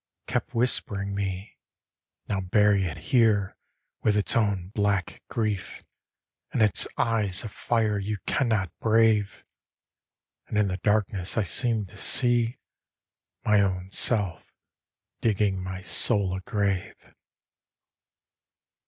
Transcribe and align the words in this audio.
kept 0.25 0.55
whispering 0.55 1.13
me 1.13 1.59
"Now 2.27 2.41
bury 2.41 2.85
it 2.85 2.97
here 2.97 3.55
with 4.01 4.17
its 4.17 4.35
own 4.35 4.69
black 4.69 5.21
grief, 5.29 5.83
And 6.51 6.63
its 6.63 6.87
eyes 6.97 7.43
of 7.43 7.51
fire 7.51 7.99
you 7.99 8.17
can 8.25 8.47
not 8.47 8.71
brave!" 8.79 9.43
And 10.47 10.57
in 10.57 10.69
the 10.69 10.77
darkness 10.77 11.37
I 11.37 11.43
seemed 11.43 11.87
to 11.89 11.97
see 11.97 12.57
My 13.45 13.61
own 13.61 13.91
self 13.91 14.51
digging 15.19 15.61
my 15.63 15.83
soul 15.83 16.35
a 16.35 16.39
grave. 16.41 17.13